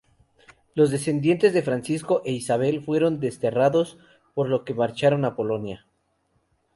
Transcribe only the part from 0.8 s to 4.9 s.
descendientes de Francisco e Isabel fueron desterrados, por lo que